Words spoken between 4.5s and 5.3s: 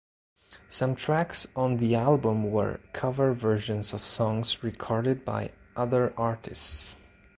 recorded